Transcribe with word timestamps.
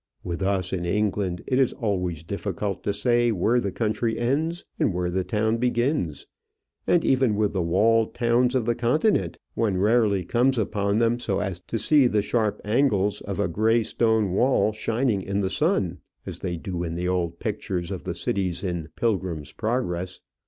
With 0.23 0.41
us 0.41 0.73
in 0.73 0.83
England 0.83 1.43
it 1.45 1.59
is 1.59 1.73
always 1.73 2.23
difficult 2.23 2.83
to 2.85 2.91
say 2.91 3.31
where 3.31 3.59
the 3.59 3.71
country 3.71 4.17
ends 4.17 4.65
and 4.79 4.91
where 4.95 5.11
the 5.11 5.23
town 5.23 5.57
begins; 5.57 6.25
and 6.87 7.05
even 7.05 7.35
with 7.35 7.53
the 7.53 7.61
walled 7.61 8.15
towns 8.15 8.55
of 8.55 8.65
the 8.65 8.73
Continent, 8.73 9.37
one 9.53 9.77
rarely 9.77 10.25
comes 10.25 10.57
upon 10.57 10.97
them 10.97 11.19
so 11.19 11.39
as 11.39 11.59
to 11.67 11.77
see 11.77 12.07
the 12.07 12.23
sharp 12.23 12.59
angles 12.65 13.21
of 13.21 13.39
a 13.39 13.47
gray 13.47 13.83
stone 13.83 14.31
wall 14.31 14.73
shining 14.73 15.21
in 15.21 15.39
the 15.39 15.51
sun, 15.51 15.99
as 16.25 16.39
they 16.39 16.57
do 16.57 16.81
in 16.81 16.95
the 16.95 17.07
old 17.07 17.37
pictures 17.39 17.91
of 17.91 18.03
the 18.03 18.15
cities 18.15 18.63
in 18.63 18.89
"Pilgrim's 18.95 19.53
Progress." 19.53 20.19